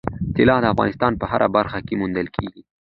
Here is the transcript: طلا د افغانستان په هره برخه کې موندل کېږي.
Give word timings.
طلا 0.35 0.55
د 0.61 0.65
افغانستان 0.73 1.11
په 1.17 1.25
هره 1.31 1.47
برخه 1.55 1.79
کې 1.85 1.97
موندل 2.01 2.27
کېږي. 2.35 2.61